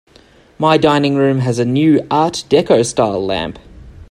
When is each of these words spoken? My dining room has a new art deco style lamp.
My 0.57 0.77
dining 0.79 1.13
room 1.13 1.41
has 1.41 1.59
a 1.59 1.63
new 1.63 2.07
art 2.09 2.43
deco 2.49 2.83
style 2.83 3.23
lamp. 3.23 3.59